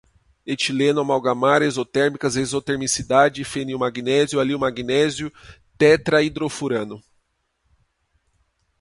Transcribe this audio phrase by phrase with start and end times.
[0.47, 5.31] etileno, amalgamar, exotérmicas, exotermicidade, fenilmagnésio, alilmagnésio,
[5.77, 7.03] tetrahidrofurano